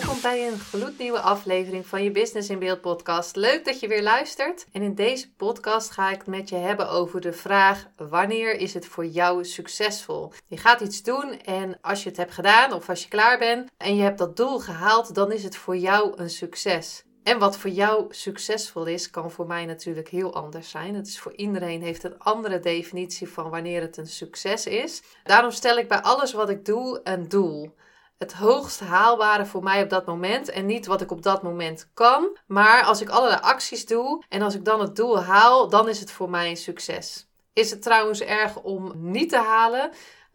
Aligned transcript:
Welkom 0.00 0.20
bij 0.22 0.48
een 0.48 0.58
gloednieuwe 0.58 1.20
aflevering 1.20 1.86
van 1.86 2.02
je 2.02 2.10
Business 2.10 2.48
in 2.48 2.58
Beeld 2.58 2.80
podcast. 2.80 3.36
Leuk 3.36 3.64
dat 3.64 3.80
je 3.80 3.88
weer 3.88 4.02
luistert. 4.02 4.66
En 4.72 4.82
in 4.82 4.94
deze 4.94 5.32
podcast 5.32 5.90
ga 5.90 6.10
ik 6.10 6.18
het 6.18 6.26
met 6.26 6.48
je 6.48 6.56
hebben 6.56 6.88
over 6.88 7.20
de 7.20 7.32
vraag: 7.32 7.86
wanneer 7.96 8.54
is 8.58 8.74
het 8.74 8.86
voor 8.86 9.06
jou 9.06 9.44
succesvol? 9.44 10.32
Je 10.46 10.56
gaat 10.56 10.80
iets 10.80 11.02
doen 11.02 11.40
en 11.40 11.78
als 11.80 12.02
je 12.02 12.08
het 12.08 12.18
hebt 12.18 12.32
gedaan 12.32 12.72
of 12.72 12.88
als 12.88 13.02
je 13.02 13.08
klaar 13.08 13.38
bent 13.38 13.70
en 13.76 13.96
je 13.96 14.02
hebt 14.02 14.18
dat 14.18 14.36
doel 14.36 14.58
gehaald, 14.58 15.14
dan 15.14 15.32
is 15.32 15.44
het 15.44 15.56
voor 15.56 15.76
jou 15.76 16.12
een 16.16 16.30
succes. 16.30 17.04
En 17.22 17.38
wat 17.38 17.56
voor 17.56 17.70
jou 17.70 18.06
succesvol 18.08 18.86
is, 18.86 19.10
kan 19.10 19.30
voor 19.30 19.46
mij 19.46 19.66
natuurlijk 19.66 20.08
heel 20.08 20.34
anders 20.34 20.70
zijn. 20.70 20.94
Het 20.94 21.06
is 21.06 21.18
voor 21.18 21.32
iedereen 21.36 21.82
heeft 21.82 22.04
een 22.04 22.18
andere 22.18 22.60
definitie 22.60 23.28
van 23.28 23.50
wanneer 23.50 23.80
het 23.80 23.96
een 23.96 24.06
succes 24.06 24.66
is. 24.66 25.02
Daarom 25.24 25.50
stel 25.50 25.78
ik 25.78 25.88
bij 25.88 26.00
alles 26.00 26.32
wat 26.32 26.50
ik 26.50 26.64
doe 26.64 27.00
een 27.04 27.28
doel 27.28 27.74
het 28.18 28.32
hoogst 28.32 28.80
haalbare 28.80 29.46
voor 29.46 29.62
mij 29.62 29.82
op 29.82 29.90
dat 29.90 30.06
moment. 30.06 30.50
En 30.50 30.66
niet 30.66 30.86
wat 30.86 31.00
ik 31.00 31.10
op 31.10 31.22
dat 31.22 31.42
moment 31.42 31.90
kan. 31.94 32.36
Maar 32.46 32.84
als 32.84 33.00
ik 33.00 33.08
allerlei 33.08 33.40
acties 33.40 33.86
doe 33.86 34.22
en 34.28 34.42
als 34.42 34.54
ik 34.54 34.64
dan 34.64 34.80
het 34.80 34.96
doel 34.96 35.20
haal, 35.22 35.68
dan 35.68 35.88
is 35.88 36.00
het 36.00 36.10
voor 36.10 36.30
mij 36.30 36.50
een 36.50 36.56
succes. 36.56 37.26
Is 37.52 37.70
het 37.70 37.82
trouwens 37.82 38.20
erg 38.20 38.56
om 38.62 38.92
niet 38.94 39.28
te 39.28 39.38
halen? 39.38 39.90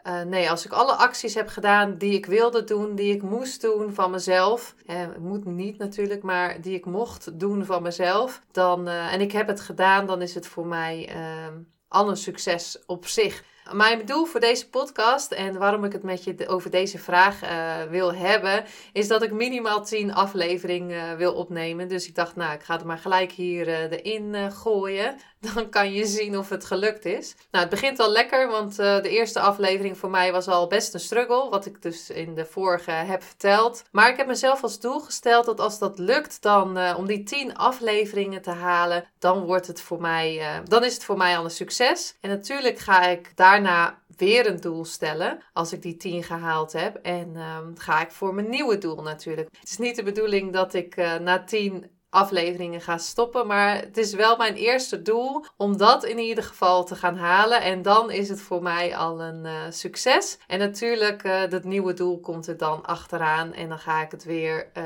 Uh, 0.08 0.22
nee, 0.22 0.50
als 0.50 0.66
ik 0.66 0.72
alle 0.72 0.94
acties 0.94 1.34
heb 1.34 1.48
gedaan 1.48 1.98
die 1.98 2.14
ik 2.14 2.26
wilde 2.26 2.64
doen, 2.64 2.96
die 2.96 3.14
ik 3.14 3.22
moest 3.22 3.62
doen 3.62 3.94
van 3.94 4.12
mezelf, 4.12 4.76
eh, 4.86 5.06
moet 5.20 5.46
niet 5.46 5.78
natuurlijk, 5.78 6.24
maar 6.24 6.62
die 6.62 6.76
ik 6.76 6.86
mocht 6.86 7.40
doen 7.40 7.66
van 7.66 7.82
mezelf, 7.82 8.42
dan, 8.52 8.88
uh, 8.88 9.14
en 9.14 9.22
ik 9.22 9.32
heb 9.32 9.48
het 9.48 9.62
gedaan, 9.62 10.06
dan 10.06 10.22
is 10.22 10.36
het 10.36 10.48
voor 10.48 10.66
mij 10.66 11.16
uh, 11.16 11.48
al 11.88 12.10
een 12.10 12.18
succes 12.18 12.84
op 12.86 13.08
zich. 13.08 13.44
Mijn 13.70 14.06
doel 14.06 14.26
voor 14.26 14.40
deze 14.40 14.70
podcast 14.70 15.32
en 15.32 15.58
waarom 15.58 15.84
ik 15.84 15.92
het 15.92 16.04
met 16.04 16.24
je 16.24 16.48
over 16.48 16.72
deze 16.72 16.98
vraag 16.98 17.44
uh, 17.44 17.84
wil 17.90 18.14
hebben, 18.14 18.66
is 18.94 19.08
dat 19.08 19.22
ik 19.24 19.32
minimaal 19.32 19.86
10 19.86 20.14
afleveringen 20.14 21.12
uh, 21.12 21.18
wil 21.18 21.34
opnemen. 21.34 21.88
Dus 21.88 22.08
ik 22.08 22.16
dacht, 22.16 22.36
nou, 22.36 22.54
ik 22.54 22.64
ga 22.64 22.76
het 22.76 22.86
maar 22.86 22.98
gelijk 22.98 23.32
hier 23.32 23.68
uh, 23.68 23.92
erin 23.92 24.52
gooien. 24.52 25.16
Dan 25.54 25.70
kan 25.70 25.94
je 25.94 26.06
zien 26.06 26.38
of 26.38 26.50
het 26.50 26.66
gelukt 26.66 27.06
is. 27.06 27.36
Nou, 27.52 27.64
het 27.66 27.74
begint 27.74 28.00
al 28.00 28.12
lekker, 28.12 28.48
want 28.48 28.76
de 28.76 29.10
eerste 29.10 29.40
aflevering 29.40 29.98
voor 29.98 30.10
mij 30.10 30.32
was 30.32 30.48
al 30.48 30.68
best 30.68 30.94
een 30.94 31.00
struggle. 31.00 31.50
Wat 31.50 31.66
ik 31.66 31.82
dus 31.82 32.10
in 32.10 32.36
de 32.36 32.46
vorige 32.46 32.92
heb 32.92 33.24
verteld. 33.24 33.84
Maar 33.92 34.10
ik 34.10 34.18
heb 34.18 34.28
mezelf 34.28 34.64
als 34.64 34.80
doel 34.80 35.00
gesteld 35.00 35.46
dat 35.46 35.60
als 35.60 35.80
dat 35.80 36.00
lukt, 36.00 36.42
dan 36.42 36.96
om 36.96 37.06
die 37.06 37.24
10 37.24 37.56
afleveringen 37.56 38.42
te 38.42 38.50
halen, 38.50 39.06
dan 39.20 39.46
wordt 39.46 39.68
het 39.68 39.82
voor 39.82 40.02
mij, 40.02 40.62
dan 40.64 40.84
is 40.84 40.94
het 40.94 41.04
voor 41.04 41.18
mij 41.18 41.38
al 41.38 41.44
een 41.44 41.50
succes. 41.50 42.16
En 42.22 42.30
natuurlijk 42.30 42.80
ga 42.80 43.08
ik 43.08 43.32
daar 43.36 43.52
daarna 43.52 44.00
weer 44.18 44.48
een 44.48 44.62
doel 44.62 44.86
stellen 44.86 45.40
als 45.54 45.74
ik 45.74 45.82
die 45.82 45.98
10 45.98 46.24
gehaald 46.24 46.74
heb. 46.74 46.96
En 46.96 47.36
um, 47.36 47.74
ga 47.78 48.02
ik 48.02 48.12
voor 48.12 48.34
mijn 48.34 48.50
nieuwe 48.50 48.78
doel 48.78 49.02
natuurlijk. 49.02 49.48
Het 49.60 49.70
is 49.70 49.78
niet 49.78 49.96
de 49.96 50.04
bedoeling 50.04 50.54
dat 50.54 50.74
ik 50.74 50.96
na 50.96 51.44
10 51.44 51.90
afleveringen 52.12 52.82
ga 52.82 52.98
stoppen. 52.98 53.48
Maar 53.48 53.76
het 53.76 53.98
is 53.98 54.14
wel 54.14 54.38
mijn 54.38 54.56
eerste 54.56 55.02
doel 55.02 55.46
om 55.58 55.78
dat 55.78 56.04
in 56.04 56.18
ieder 56.18 56.44
geval 56.44 56.86
te 56.86 56.96
gaan 56.96 57.18
halen. 57.18 57.62
En 57.62 57.82
dan 57.82 58.12
is 58.12 58.30
het 58.30 58.42
voor 58.42 58.62
mij 58.64 58.96
al 58.96 59.22
een 59.22 59.46
uh, 59.46 59.52
succes. 59.70 60.38
En 60.48 60.60
natuurlijk, 60.60 61.24
uh, 61.24 61.42
dat 61.50 61.64
nieuwe 61.64 61.94
doel 61.94 62.20
komt 62.20 62.48
er 62.48 62.58
dan 62.58 62.86
achteraan. 62.86 63.54
En 63.54 63.70
dan 63.70 63.80
ga 63.80 64.02
ik 64.02 64.12
het 64.12 64.24
weer 64.24 64.70
uh, 64.78 64.84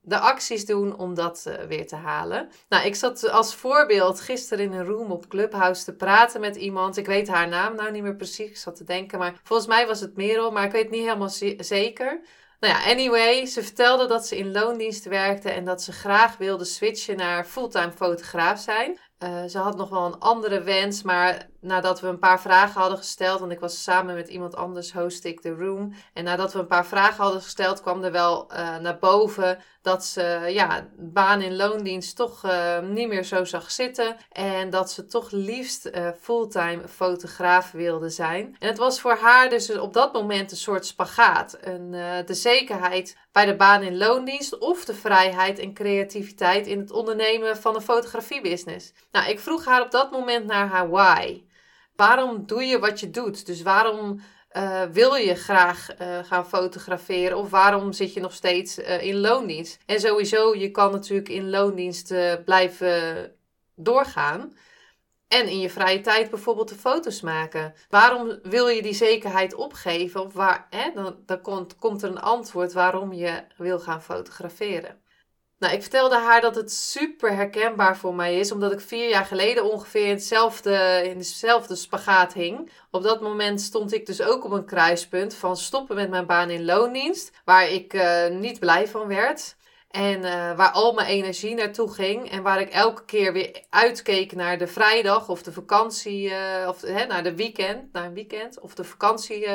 de 0.00 0.18
acties 0.18 0.66
doen 0.66 0.96
om 0.96 1.14
dat 1.14 1.50
weer 1.68 1.86
te 1.86 1.96
halen. 1.96 2.48
Nou, 2.68 2.86
ik 2.86 2.94
zat 2.94 3.30
als 3.30 3.54
voorbeeld 3.54 4.20
gisteren 4.20 4.64
in 4.64 4.72
een 4.72 4.86
room 4.86 5.10
op 5.10 5.28
Clubhouse 5.28 5.84
te 5.84 5.94
praten 5.94 6.40
met 6.40 6.56
iemand. 6.56 6.96
Ik 6.96 7.06
weet 7.06 7.28
haar 7.28 7.48
naam 7.48 7.76
nou 7.76 7.90
niet 7.90 8.02
meer 8.02 8.16
precies. 8.16 8.48
Ik 8.48 8.56
zat 8.56 8.76
te 8.76 8.84
denken, 8.84 9.18
maar 9.18 9.40
volgens 9.42 9.68
mij 9.68 9.86
was 9.86 10.00
het 10.00 10.16
Merel. 10.16 10.50
Maar 10.50 10.64
ik 10.64 10.72
weet 10.72 10.90
niet 10.90 11.04
helemaal 11.04 11.32
zeker. 11.58 12.20
Nou 12.60 12.74
ja, 12.74 12.90
anyway, 12.90 13.46
ze 13.46 13.62
vertelde 13.62 14.06
dat 14.06 14.26
ze 14.26 14.36
in 14.36 14.52
loondienst 14.52 15.04
werkte 15.04 15.50
en 15.50 15.64
dat 15.64 15.82
ze 15.82 15.92
graag 15.92 16.36
wilde 16.36 16.64
switchen 16.64 17.16
naar 17.16 17.44
fulltime 17.44 17.92
fotograaf 17.92 18.60
zijn. 18.60 18.98
Uh, 19.18 19.44
ze 19.44 19.58
had 19.58 19.76
nog 19.76 19.88
wel 19.88 20.06
een 20.06 20.18
andere 20.18 20.62
wens, 20.62 21.02
maar 21.02 21.48
nadat 21.60 22.00
we 22.00 22.06
een 22.06 22.18
paar 22.18 22.40
vragen 22.40 22.80
hadden 22.80 22.98
gesteld, 22.98 23.40
want 23.40 23.52
ik 23.52 23.60
was 23.60 23.82
samen 23.82 24.14
met 24.14 24.28
iemand 24.28 24.56
anders, 24.56 24.92
host 24.92 25.24
ik 25.24 25.42
de 25.42 25.54
room. 25.54 25.94
En 26.12 26.24
nadat 26.24 26.52
we 26.52 26.58
een 26.58 26.66
paar 26.66 26.86
vragen 26.86 27.22
hadden 27.22 27.42
gesteld, 27.42 27.80
kwam 27.80 28.04
er 28.04 28.12
wel 28.12 28.52
uh, 28.52 28.76
naar 28.76 28.98
boven 28.98 29.58
dat 29.82 30.04
ze 30.04 30.46
ja, 30.48 30.88
baan 30.96 31.40
in 31.40 31.56
loondienst 31.56 32.16
toch 32.16 32.44
uh, 32.44 32.78
niet 32.80 33.08
meer 33.08 33.24
zo 33.24 33.44
zag 33.44 33.70
zitten. 33.70 34.16
En 34.32 34.70
dat 34.70 34.90
ze 34.90 35.06
toch 35.06 35.30
liefst 35.30 35.86
uh, 35.86 36.08
fulltime 36.20 36.88
fotograaf 36.88 37.70
wilde 37.70 38.10
zijn. 38.10 38.56
En 38.58 38.68
het 38.68 38.78
was 38.78 39.00
voor 39.00 39.16
haar 39.16 39.48
dus 39.48 39.78
op 39.78 39.92
dat 39.92 40.12
moment 40.12 40.50
een 40.50 40.56
soort 40.56 40.86
spagaat. 40.86 41.58
De 42.26 42.34
zekerheid 42.34 43.16
bij 43.32 43.44
de 43.44 43.56
baan 43.56 43.82
in 43.82 43.96
loondienst 43.96 44.58
of 44.58 44.84
de 44.84 44.94
vrijheid 44.94 45.58
en 45.58 45.74
creativiteit 45.74 46.66
in 46.66 46.78
het 46.78 46.90
ondernemen 46.90 47.56
van 47.56 47.74
een 47.74 47.82
fotografiebusiness. 47.82 48.92
Nou, 49.12 49.30
ik 49.30 49.40
vroeg 49.40 49.64
haar 49.64 49.82
op 49.82 49.90
dat 49.90 50.10
moment 50.10 50.46
naar 50.46 50.68
haar 50.68 50.90
why 50.90 51.44
waarom 51.96 52.46
doe 52.46 52.64
je 52.64 52.78
wat 52.78 53.00
je 53.00 53.10
doet? 53.10 53.46
Dus 53.46 53.62
waarom 53.62 54.20
uh, 54.52 54.82
wil 54.82 55.14
je 55.14 55.34
graag 55.34 56.00
uh, 56.00 56.18
gaan 56.24 56.46
fotograferen? 56.46 57.36
Of 57.38 57.50
waarom 57.50 57.92
zit 57.92 58.14
je 58.14 58.20
nog 58.20 58.32
steeds 58.32 58.78
uh, 58.78 59.02
in 59.02 59.16
loondienst? 59.16 59.78
En 59.86 60.00
sowieso, 60.00 60.54
je 60.54 60.70
kan 60.70 60.92
natuurlijk 60.92 61.28
in 61.28 61.50
loondienst 61.50 62.14
blijven 62.44 63.32
doorgaan. 63.74 64.52
En 65.28 65.48
in 65.48 65.60
je 65.60 65.70
vrije 65.70 66.00
tijd 66.00 66.30
bijvoorbeeld 66.30 66.68
de 66.68 66.74
foto's 66.74 67.20
maken. 67.20 67.74
Waarom 67.88 68.38
wil 68.42 68.68
je 68.68 68.82
die 68.82 68.94
zekerheid 68.94 69.54
opgeven? 69.54 70.24
Of 70.24 70.32
waar, 70.32 70.66
hè, 70.70 70.90
dan, 70.94 71.16
dan 71.26 71.40
komt, 71.40 71.76
komt 71.76 72.02
er 72.02 72.10
een 72.10 72.20
antwoord 72.20 72.72
waarom 72.72 73.12
je 73.12 73.44
wil 73.56 73.78
gaan 73.78 74.02
fotograferen. 74.02 75.00
Nou, 75.58 75.74
ik 75.74 75.82
vertelde 75.82 76.16
haar 76.16 76.40
dat 76.40 76.54
het 76.54 76.72
super 76.72 77.34
herkenbaar 77.34 77.96
voor 77.96 78.14
mij 78.14 78.38
is, 78.38 78.52
omdat 78.52 78.72
ik 78.72 78.80
vier 78.80 79.08
jaar 79.08 79.24
geleden 79.24 79.72
ongeveer 79.72 80.04
in, 80.04 80.10
hetzelfde, 80.10 81.02
in 81.04 81.18
dezelfde 81.18 81.76
spagaat 81.76 82.32
hing. 82.32 82.70
Op 82.90 83.02
dat 83.02 83.20
moment 83.20 83.60
stond 83.60 83.92
ik 83.92 84.06
dus 84.06 84.22
ook 84.22 84.44
op 84.44 84.50
een 84.50 84.64
kruispunt 84.64 85.34
van 85.34 85.56
stoppen 85.56 85.96
met 85.96 86.10
mijn 86.10 86.26
baan 86.26 86.50
in 86.50 86.64
loondienst, 86.64 87.30
waar 87.44 87.70
ik 87.70 87.94
uh, 87.94 88.26
niet 88.28 88.58
blij 88.58 88.88
van 88.88 89.06
werd. 89.06 89.56
En 89.90 90.18
uh, 90.18 90.56
waar 90.56 90.70
al 90.70 90.92
mijn 90.92 91.06
energie 91.06 91.54
naartoe 91.54 91.92
ging. 91.92 92.30
En 92.30 92.42
waar 92.42 92.60
ik 92.60 92.70
elke 92.70 93.04
keer 93.04 93.32
weer 93.32 93.64
uitkeek 93.70 94.32
naar 94.32 94.58
de 94.58 94.66
vrijdag 94.66 95.28
of 95.28 95.42
de 95.42 95.52
vakantie. 95.52 96.28
Uh, 96.28 96.66
of 96.68 96.80
hè, 96.80 97.06
naar 97.06 97.22
de 97.22 97.34
weekend. 97.34 97.92
Naar 97.92 98.04
een 98.04 98.14
weekend. 98.14 98.60
Of 98.60 98.74
de 98.74 98.84
vakantie 98.84 99.46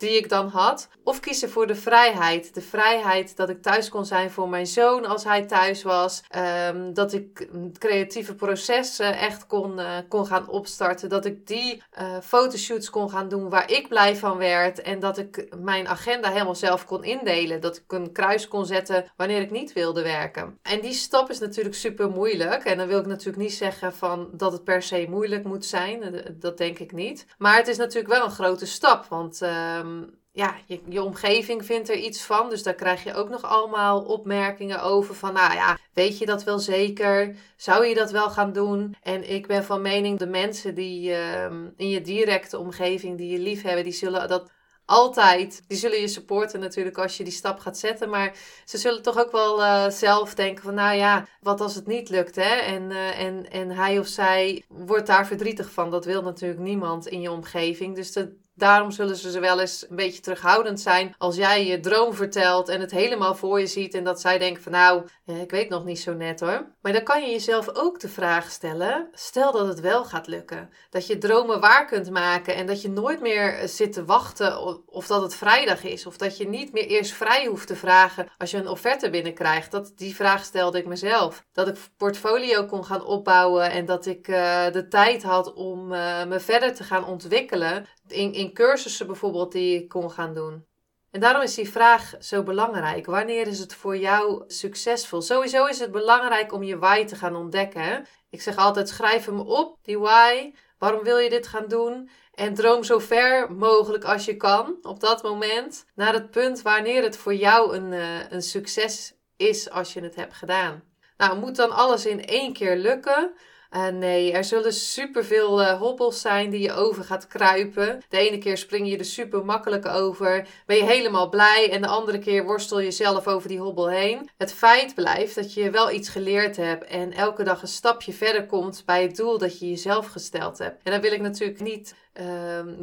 die 0.00 0.16
ik 0.16 0.28
dan 0.28 0.48
had. 0.48 0.88
Of 1.04 1.20
kiezen 1.20 1.50
voor 1.50 1.66
de 1.66 1.74
vrijheid. 1.74 2.54
De 2.54 2.60
vrijheid 2.60 3.36
dat 3.36 3.48
ik 3.48 3.62
thuis 3.62 3.88
kon 3.88 4.04
zijn 4.04 4.30
voor 4.30 4.48
mijn 4.48 4.66
zoon 4.66 5.06
als 5.06 5.24
hij 5.24 5.42
thuis 5.42 5.82
was. 5.82 6.22
Um, 6.68 6.94
dat 6.94 7.12
ik 7.12 7.48
creatieve 7.78 8.34
processen 8.34 9.18
echt 9.18 9.46
kon, 9.46 9.78
uh, 9.78 9.96
kon 10.08 10.26
gaan 10.26 10.48
opstarten. 10.48 11.08
Dat 11.08 11.24
ik 11.24 11.46
die 11.46 11.82
uh, 12.00 12.18
fotoshoots 12.22 12.90
kon 12.90 13.10
gaan 13.10 13.28
doen 13.28 13.48
waar 13.48 13.70
ik 13.70 13.88
blij 13.88 14.16
van 14.16 14.36
werd. 14.36 14.82
En 14.82 15.00
dat 15.00 15.18
ik 15.18 15.48
mijn 15.56 15.88
agenda 15.88 16.30
helemaal 16.30 16.54
zelf 16.54 16.84
kon 16.84 17.04
indelen. 17.04 17.60
Dat 17.60 17.76
ik 17.76 17.92
een 17.92 18.12
kruis 18.12 18.48
kon 18.48 18.66
zetten 18.66 19.04
wanneer 19.16 19.40
ik 19.40 19.50
niet 19.50 19.72
wilde 19.72 20.02
werken. 20.02 20.58
En 20.62 20.80
die 20.80 20.92
stap 20.92 21.30
is 21.30 21.38
natuurlijk 21.38 21.74
super 21.74 22.10
moeilijk. 22.10 22.64
En 22.64 22.78
dan 22.78 22.86
wil 22.86 22.98
ik 22.98 23.06
natuurlijk 23.06 23.42
niet 23.42 23.54
zeggen 23.54 23.92
van 23.92 24.28
dat 24.32 24.52
het 24.52 24.64
per 24.64 24.82
se 24.82 25.06
moeilijk 25.08 25.44
moet 25.44 25.64
zijn. 25.64 26.24
Dat 26.38 26.58
denk 26.58 26.78
ik 26.78 26.92
niet. 26.92 27.26
Maar 27.38 27.56
het 27.56 27.68
is 27.68 27.76
natuurlijk 27.76 28.12
wel 28.14 28.24
een 28.24 28.30
grote 28.30 28.66
stap. 28.66 29.06
Want 29.08 29.40
um, 29.42 29.89
um, 29.90 30.18
ja, 30.32 30.56
je, 30.66 31.02
omgeving 31.02 31.64
vindt 31.64 31.88
er 31.88 31.96
iets 31.96 32.22
van. 32.22 32.50
Dus 32.50 32.62
daar 32.62 32.74
krijg 32.74 33.04
je 33.04 33.14
ook 33.14 33.28
nog 33.28 33.42
allemaal 33.42 34.02
opmerkingen 34.02 34.82
over. 34.82 35.14
Van 35.14 35.32
nou 35.32 35.54
ja, 35.54 35.78
weet 35.92 36.18
je 36.18 36.26
dat 36.26 36.44
wel 36.44 36.58
zeker? 36.58 37.36
Zou 37.56 37.86
je 37.86 37.94
dat 37.94 38.10
wel 38.10 38.30
gaan 38.30 38.52
doen? 38.52 38.96
En 39.02 39.30
ik 39.30 39.46
ben 39.46 39.64
van 39.64 39.82
mening, 39.82 40.18
de 40.18 40.26
mensen 40.26 40.74
die 40.74 41.14
um, 41.14 41.72
in 41.76 41.88
je 41.88 42.00
directe 42.00 42.58
omgeving, 42.58 43.18
die 43.18 43.32
je 43.32 43.38
lief 43.38 43.62
hebben, 43.62 43.84
die 43.84 43.92
zullen 43.92 44.28
dat 44.28 44.50
altijd. 44.84 45.62
Die 45.66 45.78
zullen 45.78 46.00
je 46.00 46.08
supporten 46.08 46.60
natuurlijk 46.60 46.98
als 46.98 47.16
je 47.16 47.24
die 47.24 47.32
stap 47.32 47.58
gaat 47.58 47.78
zetten. 47.78 48.10
Maar 48.10 48.36
ze 48.64 48.78
zullen 48.78 49.02
toch 49.02 49.18
ook 49.18 49.32
wel 49.32 49.60
uh, 49.60 49.88
zelf 49.88 50.34
denken 50.34 50.64
van 50.64 50.74
nou 50.74 50.96
ja, 50.96 51.26
wat 51.40 51.60
als 51.60 51.74
het 51.74 51.86
niet 51.86 52.08
lukt 52.08 52.36
hè? 52.36 52.54
En, 52.54 52.90
uh, 52.90 53.20
en, 53.20 53.50
en 53.50 53.70
hij 53.70 53.98
of 53.98 54.06
zij 54.06 54.64
wordt 54.68 55.06
daar 55.06 55.26
verdrietig 55.26 55.70
van. 55.70 55.90
Dat 55.90 56.04
wil 56.04 56.22
natuurlijk 56.22 56.60
niemand 56.60 57.06
in 57.06 57.20
je 57.20 57.30
omgeving. 57.30 57.94
Dus 57.94 58.12
dat 58.12 58.28
Daarom 58.60 58.90
zullen 58.90 59.16
ze 59.16 59.40
wel 59.40 59.60
eens 59.60 59.86
een 59.90 59.96
beetje 59.96 60.20
terughoudend 60.20 60.80
zijn 60.80 61.14
als 61.18 61.36
jij 61.36 61.66
je 61.66 61.80
droom 61.80 62.14
vertelt 62.14 62.68
en 62.68 62.80
het 62.80 62.90
helemaal 62.90 63.34
voor 63.34 63.60
je 63.60 63.66
ziet 63.66 63.94
en 63.94 64.04
dat 64.04 64.20
zij 64.20 64.38
denken 64.38 64.62
van 64.62 64.72
nou, 64.72 65.08
eh, 65.26 65.40
ik 65.40 65.50
weet 65.50 65.68
nog 65.68 65.84
niet 65.84 66.00
zo 66.00 66.14
net 66.14 66.40
hoor. 66.40 66.66
Maar 66.80 66.92
dan 66.92 67.02
kan 67.02 67.22
je 67.22 67.30
jezelf 67.30 67.68
ook 67.74 68.00
de 68.00 68.08
vraag 68.08 68.50
stellen, 68.50 69.08
stel 69.12 69.52
dat 69.52 69.66
het 69.66 69.80
wel 69.80 70.04
gaat 70.04 70.26
lukken. 70.26 70.70
Dat 70.90 71.06
je 71.06 71.18
dromen 71.18 71.60
waar 71.60 71.86
kunt 71.86 72.10
maken 72.10 72.54
en 72.54 72.66
dat 72.66 72.82
je 72.82 72.90
nooit 72.90 73.20
meer 73.20 73.58
eh, 73.58 73.68
zit 73.68 73.92
te 73.92 74.04
wachten 74.04 74.86
of 74.86 75.06
dat 75.06 75.22
het 75.22 75.34
vrijdag 75.34 75.84
is. 75.84 76.06
Of 76.06 76.16
dat 76.16 76.36
je 76.36 76.48
niet 76.48 76.72
meer 76.72 76.86
eerst 76.86 77.12
vrij 77.12 77.46
hoeft 77.46 77.66
te 77.66 77.76
vragen 77.76 78.28
als 78.38 78.50
je 78.50 78.56
een 78.56 78.68
offerte 78.68 79.10
binnenkrijgt. 79.10 79.70
Dat, 79.70 79.92
die 79.96 80.14
vraag 80.14 80.44
stelde 80.44 80.78
ik 80.78 80.86
mezelf. 80.86 81.44
Dat 81.52 81.68
ik 81.68 81.76
portfolio 81.96 82.66
kon 82.66 82.84
gaan 82.84 83.04
opbouwen 83.04 83.70
en 83.70 83.84
dat 83.84 84.06
ik 84.06 84.28
uh, 84.28 84.70
de 84.72 84.88
tijd 84.88 85.22
had 85.22 85.54
om 85.54 85.88
me 86.28 86.36
verder 86.40 86.74
te 86.74 86.84
gaan 86.84 87.04
ontwikkelen. 87.04 87.86
In, 88.10 88.32
in 88.32 88.52
cursussen 88.52 89.06
bijvoorbeeld 89.06 89.52
die 89.52 89.82
ik 89.82 89.88
kon 89.88 90.10
gaan 90.10 90.34
doen. 90.34 90.68
En 91.10 91.20
daarom 91.20 91.42
is 91.42 91.54
die 91.54 91.70
vraag 91.70 92.14
zo 92.20 92.42
belangrijk. 92.42 93.06
Wanneer 93.06 93.46
is 93.46 93.58
het 93.58 93.74
voor 93.74 93.96
jou 93.96 94.44
succesvol? 94.46 95.22
Sowieso 95.22 95.66
is 95.66 95.78
het 95.78 95.90
belangrijk 95.90 96.52
om 96.52 96.62
je 96.62 96.78
why 96.78 97.04
te 97.04 97.16
gaan 97.16 97.36
ontdekken. 97.36 98.06
Ik 98.30 98.42
zeg 98.42 98.56
altijd: 98.56 98.88
schrijf 98.88 99.24
hem 99.24 99.40
op, 99.40 99.78
die 99.82 99.98
why. 99.98 100.52
Waarom 100.78 101.02
wil 101.02 101.18
je 101.18 101.30
dit 101.30 101.46
gaan 101.46 101.68
doen? 101.68 102.10
En 102.34 102.54
droom 102.54 102.84
zo 102.84 102.98
ver 102.98 103.52
mogelijk 103.52 104.04
als 104.04 104.24
je 104.24 104.36
kan 104.36 104.76
op 104.82 105.00
dat 105.00 105.22
moment 105.22 105.86
naar 105.94 106.12
het 106.12 106.30
punt 106.30 106.62
wanneer 106.62 107.02
het 107.02 107.16
voor 107.16 107.34
jou 107.34 107.76
een, 107.76 107.92
uh, 107.92 108.30
een 108.30 108.42
succes 108.42 109.14
is 109.36 109.70
als 109.70 109.92
je 109.92 110.00
het 110.00 110.14
hebt 110.14 110.34
gedaan. 110.34 110.82
Nou, 111.16 111.38
moet 111.38 111.56
dan 111.56 111.70
alles 111.70 112.06
in 112.06 112.24
één 112.24 112.52
keer 112.52 112.76
lukken? 112.76 113.32
Uh, 113.72 113.88
nee, 113.88 114.32
er 114.32 114.44
zullen 114.44 114.72
superveel 114.72 115.60
uh, 115.60 115.80
hobbels 115.80 116.20
zijn 116.20 116.50
die 116.50 116.60
je 116.60 116.72
over 116.72 117.04
gaat 117.04 117.26
kruipen. 117.26 118.02
De 118.08 118.18
ene 118.18 118.38
keer 118.38 118.56
spring 118.56 118.88
je 118.88 118.98
er 118.98 119.04
super 119.04 119.44
makkelijk 119.44 119.86
over, 119.86 120.46
ben 120.66 120.76
je 120.76 120.84
helemaal 120.84 121.28
blij 121.28 121.70
en 121.70 121.80
de 121.80 121.86
andere 121.88 122.18
keer 122.18 122.44
worstel 122.44 122.80
je 122.80 122.90
zelf 122.90 123.26
over 123.26 123.48
die 123.48 123.60
hobbel 123.60 123.88
heen. 123.88 124.30
Het 124.36 124.52
feit 124.52 124.94
blijft 124.94 125.34
dat 125.34 125.54
je 125.54 125.70
wel 125.70 125.90
iets 125.90 126.08
geleerd 126.08 126.56
hebt 126.56 126.84
en 126.84 127.12
elke 127.12 127.42
dag 127.42 127.62
een 127.62 127.68
stapje 127.68 128.12
verder 128.12 128.46
komt 128.46 128.82
bij 128.86 129.02
het 129.02 129.16
doel 129.16 129.38
dat 129.38 129.58
je 129.58 129.68
jezelf 129.68 130.06
gesteld 130.06 130.58
hebt. 130.58 130.82
En 130.82 130.92
dan 130.92 131.00
wil 131.00 131.12
ik 131.12 131.20
natuurlijk 131.20 131.60
niet 131.60 131.94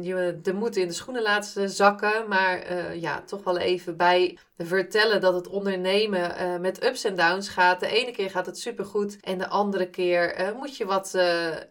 je 0.00 0.38
de 0.42 0.52
moed 0.52 0.76
in 0.76 0.86
de 0.86 0.94
schoenen 0.94 1.22
laten 1.22 1.70
zakken. 1.70 2.28
Maar 2.28 2.70
uh, 2.70 3.00
ja, 3.00 3.22
toch 3.22 3.44
wel 3.44 3.58
even 3.58 3.96
bij 3.96 4.38
vertellen 4.56 5.20
dat 5.20 5.34
het 5.34 5.48
ondernemen 5.48 6.40
uh, 6.40 6.56
met 6.56 6.84
ups 6.84 7.04
en 7.04 7.16
downs 7.16 7.48
gaat. 7.48 7.80
De 7.80 7.86
ene 7.86 8.10
keer 8.10 8.30
gaat 8.30 8.46
het 8.46 8.58
supergoed 8.58 9.20
en 9.20 9.38
de 9.38 9.48
andere 9.48 9.90
keer 9.90 10.34
eh, 10.34 10.52
moet 10.52 10.76
je 10.76 10.84
wat, 10.84 11.10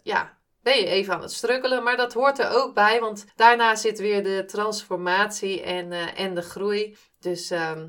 ja, 0.03 0.37
ben 0.61 0.77
je 0.77 0.85
even 0.85 1.13
aan 1.13 1.21
het 1.21 1.31
struggelen. 1.31 1.83
Maar 1.83 1.97
dat 1.97 2.13
hoort 2.13 2.39
er 2.39 2.49
ook 2.49 2.73
bij, 2.73 2.99
want 2.99 3.25
daarna 3.35 3.75
zit 3.75 3.99
weer 3.99 4.23
de 4.23 4.43
transformatie 4.45 5.61
en, 5.61 5.91
en 6.15 6.35
de 6.35 6.41
groei. 6.41 6.97
Dus 7.19 7.51
ehm, 7.51 7.87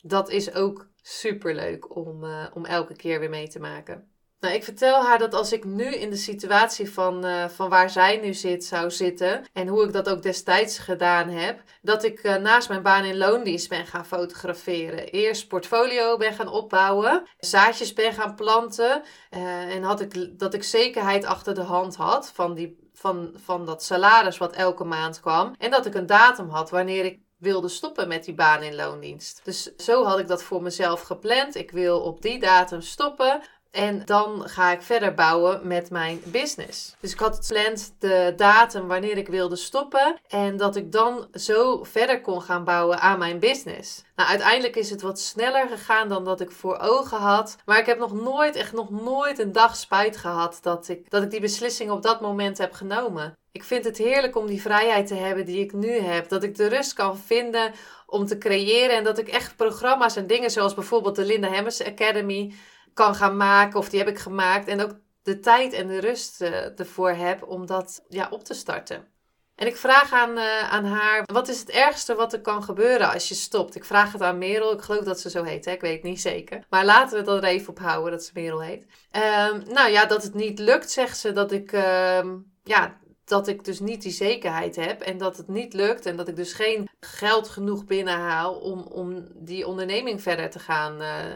dat 0.00 0.30
is 0.30 0.54
ook 0.54 0.88
super 1.02 1.54
leuk 1.54 1.96
om, 1.96 2.24
om 2.54 2.64
elke 2.64 2.96
keer 2.96 3.20
weer 3.20 3.30
mee 3.30 3.48
te 3.48 3.60
maken. 3.60 4.11
Nou, 4.42 4.54
ik 4.54 4.64
vertel 4.64 5.02
haar 5.04 5.18
dat 5.18 5.34
als 5.34 5.52
ik 5.52 5.64
nu 5.64 5.94
in 5.94 6.10
de 6.10 6.16
situatie 6.16 6.92
van, 6.92 7.26
uh, 7.26 7.48
van 7.48 7.68
waar 7.68 7.90
zij 7.90 8.16
nu 8.16 8.34
zit 8.34 8.64
zou 8.64 8.90
zitten 8.90 9.44
en 9.52 9.68
hoe 9.68 9.84
ik 9.84 9.92
dat 9.92 10.08
ook 10.08 10.22
destijds 10.22 10.78
gedaan 10.78 11.28
heb, 11.28 11.62
dat 11.82 12.04
ik 12.04 12.24
uh, 12.24 12.36
naast 12.36 12.68
mijn 12.68 12.82
baan 12.82 13.04
in 13.04 13.16
loondienst 13.16 13.68
ben 13.68 13.86
gaan 13.86 14.06
fotograferen. 14.06 15.08
Eerst 15.08 15.48
portfolio 15.48 16.16
ben 16.16 16.34
gaan 16.34 16.48
opbouwen, 16.48 17.22
zaadjes 17.38 17.92
ben 17.92 18.12
gaan 18.12 18.34
planten 18.34 19.02
uh, 19.30 19.74
en 19.74 19.82
had 19.82 20.00
ik, 20.00 20.38
dat 20.38 20.54
ik 20.54 20.62
zekerheid 20.62 21.24
achter 21.24 21.54
de 21.54 21.62
hand 21.62 21.96
had 21.96 22.30
van, 22.34 22.54
die, 22.54 22.90
van, 22.94 23.34
van 23.44 23.66
dat 23.66 23.82
salaris 23.82 24.38
wat 24.38 24.52
elke 24.52 24.84
maand 24.84 25.20
kwam 25.20 25.54
en 25.58 25.70
dat 25.70 25.86
ik 25.86 25.94
een 25.94 26.06
datum 26.06 26.48
had 26.48 26.70
wanneer 26.70 27.04
ik 27.04 27.20
wilde 27.38 27.68
stoppen 27.68 28.08
met 28.08 28.24
die 28.24 28.34
baan 28.34 28.62
in 28.62 28.74
loondienst. 28.74 29.40
Dus 29.44 29.76
zo 29.76 30.04
had 30.04 30.18
ik 30.18 30.28
dat 30.28 30.42
voor 30.42 30.62
mezelf 30.62 31.00
gepland. 31.00 31.54
Ik 31.54 31.70
wil 31.70 32.00
op 32.00 32.22
die 32.22 32.38
datum 32.38 32.80
stoppen. 32.80 33.42
En 33.72 34.02
dan 34.04 34.48
ga 34.48 34.72
ik 34.72 34.82
verder 34.82 35.14
bouwen 35.14 35.66
met 35.66 35.90
mijn 35.90 36.20
business. 36.24 36.96
Dus 37.00 37.12
ik 37.12 37.18
had 37.18 37.46
gepland 37.46 37.94
de 37.98 38.32
datum 38.36 38.86
wanneer 38.88 39.16
ik 39.16 39.28
wilde 39.28 39.56
stoppen. 39.56 40.18
En 40.28 40.56
dat 40.56 40.76
ik 40.76 40.92
dan 40.92 41.28
zo 41.34 41.84
verder 41.84 42.20
kon 42.20 42.42
gaan 42.42 42.64
bouwen 42.64 43.00
aan 43.00 43.18
mijn 43.18 43.38
business. 43.38 44.04
Nou, 44.16 44.28
uiteindelijk 44.28 44.76
is 44.76 44.90
het 44.90 45.02
wat 45.02 45.20
sneller 45.20 45.68
gegaan 45.68 46.08
dan 46.08 46.24
dat 46.24 46.40
ik 46.40 46.50
voor 46.50 46.78
ogen 46.78 47.18
had. 47.18 47.56
Maar 47.64 47.78
ik 47.78 47.86
heb 47.86 47.98
nog 47.98 48.12
nooit, 48.12 48.56
echt 48.56 48.72
nog 48.72 48.90
nooit 48.90 49.38
een 49.38 49.52
dag 49.52 49.76
spijt 49.76 50.16
gehad 50.16 50.58
dat 50.62 50.88
ik, 50.88 51.10
dat 51.10 51.22
ik 51.22 51.30
die 51.30 51.40
beslissing 51.40 51.90
op 51.90 52.02
dat 52.02 52.20
moment 52.20 52.58
heb 52.58 52.72
genomen. 52.72 53.36
Ik 53.52 53.64
vind 53.64 53.84
het 53.84 53.98
heerlijk 53.98 54.36
om 54.36 54.46
die 54.46 54.62
vrijheid 54.62 55.06
te 55.06 55.14
hebben 55.14 55.44
die 55.44 55.60
ik 55.60 55.72
nu 55.72 55.90
heb. 55.90 56.28
Dat 56.28 56.42
ik 56.42 56.56
de 56.56 56.66
rust 56.66 56.92
kan 56.92 57.18
vinden 57.18 57.72
om 58.06 58.26
te 58.26 58.38
creëren. 58.38 58.96
En 58.96 59.04
dat 59.04 59.18
ik 59.18 59.28
echt 59.28 59.56
programma's 59.56 60.16
en 60.16 60.26
dingen 60.26 60.50
zoals 60.50 60.74
bijvoorbeeld 60.74 61.16
de 61.16 61.24
Linda 61.24 61.50
Hemmers 61.50 61.84
Academy 61.84 62.54
kan 62.94 63.14
gaan 63.14 63.36
maken. 63.36 63.78
Of 63.78 63.88
die 63.88 63.98
heb 63.98 64.08
ik 64.08 64.18
gemaakt. 64.18 64.68
En 64.68 64.80
ook 64.82 64.92
de 65.22 65.40
tijd 65.40 65.72
en 65.72 65.86
de 65.86 65.98
rust 65.98 66.42
uh, 66.42 66.78
ervoor 66.78 67.10
heb 67.10 67.42
om 67.42 67.66
dat 67.66 68.04
ja, 68.08 68.28
op 68.30 68.44
te 68.44 68.54
starten. 68.54 69.12
En 69.54 69.66
ik 69.66 69.76
vraag 69.76 70.12
aan, 70.12 70.38
uh, 70.38 70.72
aan 70.72 70.84
haar, 70.84 71.22
wat 71.32 71.48
is 71.48 71.60
het 71.60 71.70
ergste 71.70 72.14
wat 72.14 72.32
er 72.32 72.40
kan 72.40 72.62
gebeuren 72.62 73.12
als 73.12 73.28
je 73.28 73.34
stopt? 73.34 73.74
Ik 73.74 73.84
vraag 73.84 74.12
het 74.12 74.22
aan 74.22 74.38
Merel, 74.38 74.72
ik 74.72 74.80
geloof 74.80 75.04
dat 75.04 75.20
ze 75.20 75.30
zo 75.30 75.42
heet, 75.42 75.64
hè? 75.64 75.72
ik 75.72 75.80
weet 75.80 75.94
het 75.94 76.02
niet 76.02 76.20
zeker. 76.20 76.64
Maar 76.68 76.84
laten 76.84 77.24
we 77.24 77.30
het 77.30 77.42
er 77.42 77.48
even 77.48 77.68
op 77.68 77.78
houden 77.78 78.10
dat 78.10 78.24
ze 78.24 78.30
Merel 78.34 78.62
heet. 78.62 78.82
Um, 78.82 79.62
nou 79.72 79.90
ja, 79.90 80.06
dat 80.06 80.22
het 80.22 80.34
niet 80.34 80.58
lukt, 80.58 80.90
zegt 80.90 81.18
ze, 81.18 81.32
dat 81.32 81.52
ik, 81.52 81.72
uh, 81.72 82.24
ja, 82.62 83.00
dat 83.24 83.48
ik 83.48 83.64
dus 83.64 83.80
niet 83.80 84.02
die 84.02 84.12
zekerheid 84.12 84.76
heb 84.76 85.00
en 85.00 85.18
dat 85.18 85.36
het 85.36 85.48
niet 85.48 85.72
lukt 85.72 86.06
en 86.06 86.16
dat 86.16 86.28
ik 86.28 86.36
dus 86.36 86.52
geen 86.52 86.88
geld 87.00 87.48
genoeg 87.48 87.84
binnenhaal 87.84 88.54
om, 88.54 88.80
om 88.80 89.28
die 89.34 89.66
onderneming 89.66 90.22
verder 90.22 90.50
te 90.50 90.58
gaan 90.58 91.02
uh, 91.02 91.34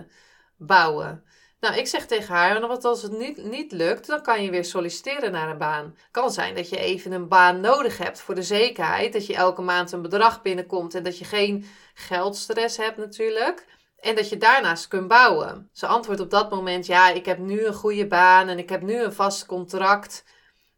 bouwen. 0.56 1.25
Nou, 1.61 1.76
ik 1.76 1.87
zeg 1.87 2.06
tegen 2.06 2.35
haar, 2.35 2.61
wat 2.61 2.85
als 2.85 3.03
het 3.03 3.12
niet, 3.12 3.44
niet 3.44 3.73
lukt, 3.73 4.06
dan 4.06 4.23
kan 4.23 4.43
je 4.43 4.50
weer 4.50 4.64
solliciteren 4.64 5.32
naar 5.32 5.50
een 5.50 5.58
baan. 5.58 5.97
Kan 6.11 6.31
zijn 6.31 6.55
dat 6.55 6.69
je 6.69 6.79
even 6.79 7.12
een 7.12 7.29
baan 7.29 7.61
nodig 7.61 7.99
hebt 7.99 8.20
voor 8.20 8.35
de 8.35 8.43
zekerheid, 8.43 9.12
dat 9.12 9.26
je 9.26 9.35
elke 9.35 9.62
maand 9.62 9.93
een 9.93 10.03
bedrag 10.03 10.43
binnenkomt 10.43 10.94
en 10.94 11.03
dat 11.03 11.19
je 11.19 11.25
geen 11.25 11.67
geldstress 11.94 12.76
hebt 12.76 12.97
natuurlijk. 12.97 13.67
En 14.00 14.14
dat 14.14 14.29
je 14.29 14.37
daarnaast 14.37 14.88
kunt 14.88 15.08
bouwen. 15.08 15.69
Ze 15.73 15.87
antwoordt 15.87 16.20
op 16.20 16.31
dat 16.31 16.50
moment: 16.50 16.87
Ja, 16.87 17.11
ik 17.11 17.26
heb 17.26 17.38
nu 17.38 17.64
een 17.64 17.75
goede 17.75 18.06
baan 18.06 18.49
en 18.49 18.58
ik 18.58 18.69
heb 18.69 18.82
nu 18.82 19.03
een 19.03 19.12
vast 19.12 19.46
contract. 19.46 20.25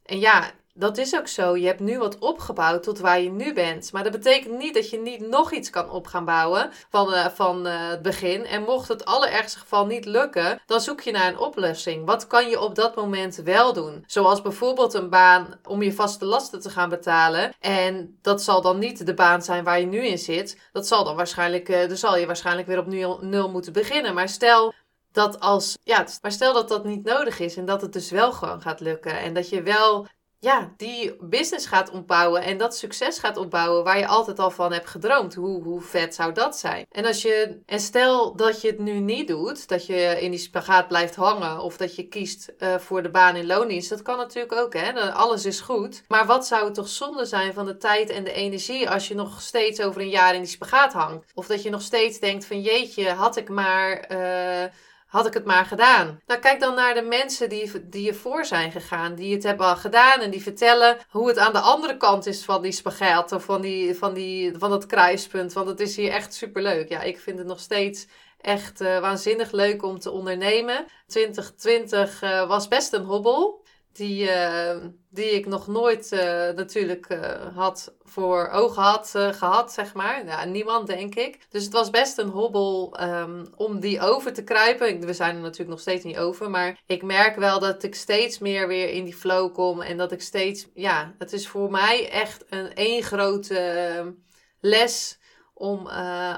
En 0.05 0.19
ja, 0.19 0.51
dat 0.79 0.99
is 0.99 1.17
ook 1.17 1.29
zo. 1.29 1.57
Je 1.57 1.67
hebt 1.67 1.81
nu 1.81 1.99
wat 1.99 2.19
opgebouwd 2.19 2.83
tot 2.83 2.99
waar 2.99 3.21
je 3.21 3.31
nu 3.31 3.53
bent. 3.53 3.93
Maar 3.93 4.03
dat 4.03 4.13
betekent 4.13 4.59
niet 4.59 4.75
dat 4.75 4.91
je 4.91 5.01
niet 5.01 5.29
nog 5.29 5.53
iets 5.53 5.71
kan 5.71 5.91
op 5.91 6.07
gaan 6.07 6.25
bouwen 6.25 6.71
van, 6.91 7.15
uh, 7.15 7.27
van 7.27 7.67
uh, 7.67 7.89
het 7.89 8.03
begin. 8.03 8.47
En 8.47 8.63
mocht 8.63 8.89
het 8.89 9.05
allerergste 9.05 9.59
geval 9.59 9.87
niet 9.87 10.05
lukken, 10.05 10.61
dan 10.67 10.81
zoek 10.81 11.01
je 11.01 11.11
naar 11.11 11.29
een 11.29 11.39
oplossing. 11.39 12.07
Wat 12.07 12.27
kan 12.27 12.49
je 12.49 12.61
op 12.61 12.75
dat 12.75 12.97
moment 12.97 13.37
wel 13.37 13.73
doen? 13.73 14.05
Zoals 14.07 14.43
bijvoorbeeld 14.43 14.95
een 14.95 15.11
baan 15.11 15.59
om 15.69 15.83
je 15.83 15.93
vaste 15.93 16.25
lasten 16.25 16.61
te 16.61 16.71
gaan 16.71 16.89
betalen. 16.89 17.55
En 17.61 18.19
dat 18.23 18.43
zal 18.43 18.63
dan 18.63 18.79
niet 18.79 19.07
de 19.07 19.15
baan 19.15 19.43
zijn 19.43 19.65
waar 19.65 19.81
je 19.81 19.87
nu 19.87 20.07
in 20.07 20.19
zit. 20.19 20.61
Dat 20.73 20.87
zal 20.87 21.05
dan 21.05 21.17
waarschijnlijk, 21.17 21.69
uh, 21.69 21.89
dan 21.89 21.97
zal 21.97 22.17
je 22.17 22.27
waarschijnlijk 22.27 22.69
weer 22.69 22.79
op 22.79 22.87
nul, 22.87 23.19
nul 23.23 23.51
moeten 23.51 23.73
beginnen. 23.73 24.15
Maar 24.15 24.29
stel 24.29 24.75
dat 25.13 25.41
als, 25.41 25.79
ja, 25.85 26.07
maar 26.23 26.33
stel 26.33 26.53
dat 26.53 26.69
dat 26.69 26.85
niet 26.85 27.05
nodig 27.05 27.39
is 27.39 27.57
en 27.57 27.65
dat 27.65 27.81
het 27.81 27.93
dus 27.93 28.11
wel 28.11 28.33
gewoon 28.33 28.61
gaat 28.61 28.81
lukken. 28.81 29.21
En 29.21 29.35
dat 29.35 29.49
je 29.49 29.63
wel 29.63 30.07
ja, 30.41 30.73
die 30.77 31.17
business 31.21 31.67
gaat 31.67 31.91
opbouwen 31.91 32.43
en 32.43 32.59
dat 32.59 32.77
succes 32.77 33.19
gaat 33.19 33.37
opbouwen 33.37 33.85
waar 33.85 33.99
je 33.99 34.07
altijd 34.07 34.39
al 34.39 34.51
van 34.51 34.73
hebt 34.73 34.89
gedroomd. 34.89 35.35
Hoe, 35.35 35.63
hoe 35.63 35.81
vet 35.81 36.15
zou 36.15 36.33
dat 36.33 36.59
zijn? 36.59 36.87
En, 36.91 37.05
als 37.05 37.23
je, 37.23 37.61
en 37.67 37.81
stel 37.81 38.37
dat 38.37 38.61
je 38.61 38.69
het 38.69 38.79
nu 38.79 38.99
niet 38.99 39.29
doet, 39.29 39.69
dat 39.69 39.87
je 39.87 40.19
in 40.21 40.31
die 40.31 40.41
spagaat 40.41 40.89
blijft 40.89 41.15
hangen 41.15 41.61
of 41.61 41.77
dat 41.77 41.97
je 41.97 42.09
kiest 42.09 42.53
uh, 42.59 42.79
voor 42.79 43.03
de 43.03 43.11
baan 43.11 43.37
in 43.37 43.47
loondienst, 43.47 43.89
dat 43.89 44.03
kan 44.03 44.17
natuurlijk 44.17 44.55
ook, 44.55 44.75
hè? 44.75 45.13
Alles 45.13 45.45
is 45.45 45.61
goed. 45.61 46.03
Maar 46.09 46.27
wat 46.27 46.47
zou 46.47 46.65
het 46.65 46.75
toch 46.75 46.89
zonde 46.89 47.25
zijn 47.25 47.55
van 47.55 47.67
de 47.67 47.77
tijd 47.77 48.11
en 48.11 48.25
de 48.25 48.33
energie 48.33 48.91
als 48.91 49.09
je 49.09 49.15
nog 49.15 49.41
steeds 49.41 49.81
over 49.81 50.01
een 50.01 50.09
jaar 50.09 50.35
in 50.35 50.41
die 50.41 50.51
spagaat 50.51 50.93
hangt? 50.93 51.33
Of 51.35 51.47
dat 51.47 51.63
je 51.63 51.71
nog 51.71 51.83
steeds 51.83 52.19
denkt 52.19 52.45
van 52.45 52.61
jeetje, 52.61 53.11
had 53.11 53.37
ik 53.37 53.49
maar. 53.49 54.13
Uh, 54.13 54.65
had 55.09 55.27
ik 55.27 55.35
het 55.35 55.45
maar 55.45 55.65
gedaan. 55.65 56.21
Nou, 56.27 56.41
kijk 56.41 56.61
dan 56.61 56.75
naar 56.75 56.95
de 56.95 57.03
mensen 57.03 57.49
die, 57.49 57.89
die 57.89 58.09
ervoor 58.09 58.45
zijn 58.45 58.73
gegaan, 58.73 59.15
die 59.15 59.35
het 59.35 59.43
hebben 59.43 59.67
al 59.67 59.77
gedaan 59.77 60.21
en 60.21 60.31
die 60.31 60.43
vertellen 60.43 60.97
hoe 61.11 61.29
het 61.29 61.39
aan 61.39 61.53
de 61.53 61.61
andere 61.61 61.97
kant 61.97 62.27
is 62.27 62.45
van 62.45 62.63
die 62.63 62.73
spagaat 62.73 63.33
of 63.33 63.45
van, 63.45 63.61
die, 63.61 63.95
van, 63.95 64.15
die, 64.15 64.59
van 64.59 64.71
dat 64.71 64.87
kruispunt. 64.87 65.53
Want 65.53 65.69
het 65.69 65.81
is 65.81 65.97
hier 65.97 66.11
echt 66.11 66.35
superleuk. 66.35 66.89
Ja, 66.89 67.01
ik 67.03 67.19
vind 67.19 67.39
het 67.39 67.47
nog 67.47 67.61
steeds 67.61 68.07
echt 68.41 68.81
uh, 68.81 68.99
waanzinnig 68.99 69.53
leuk 69.53 69.83
om 69.83 69.99
te 69.99 70.11
ondernemen. 70.11 70.87
2020 71.07 72.23
uh, 72.23 72.49
was 72.49 72.69
best 72.69 72.93
een 72.93 73.05
hobbel 73.05 73.65
die, 73.93 74.25
uh, 74.25 74.77
die 75.19 75.31
ik 75.31 75.47
nog 75.47 75.67
nooit 75.67 76.13
uh, 76.13 76.21
natuurlijk 76.55 77.09
uh, 77.11 77.57
had 77.57 77.95
voor 78.05 78.49
ogen 78.49 78.83
had 78.83 79.15
gehad, 79.17 79.73
zeg 79.73 79.95
maar. 79.95 80.27
Ja, 80.27 80.45
niemand, 80.45 80.87
denk 80.87 81.15
ik. 81.15 81.39
Dus 81.51 81.65
het 81.65 81.73
was 81.73 81.91
best 81.91 82.19
een 82.19 82.29
hobbel 82.29 83.01
um, 83.01 83.47
om 83.57 83.81
die 83.81 84.01
over 84.01 84.33
te 84.33 84.45
kruipen. 84.45 85.07
We 85.07 85.13
zijn 85.13 85.35
er 85.35 85.43
natuurlijk 85.43 85.71
nog 85.71 85.81
steeds 85.81 86.05
niet 86.05 86.19
over. 86.19 86.51
Maar 86.51 86.83
ik 86.87 87.03
merk 87.03 87.37
wel 87.37 87.61
dat 87.61 87.83
ik 87.83 87.95
steeds 87.95 88.39
meer 88.39 88.69
weer 88.69 88.91
in 88.91 89.05
die 89.05 89.15
flow 89.15 89.55
kom. 89.55 89.81
En 89.81 89.97
dat 89.97 90.13
ik 90.13 90.23
steeds, 90.23 90.67
ja, 90.75 91.15
het 91.19 91.33
is 91.33 91.49
voor 91.49 91.71
mij 91.71 92.11
echt 92.11 92.45
een 92.49 92.75
één 92.75 93.03
grote 93.03 94.15
les 94.61 95.19
om 95.55 95.87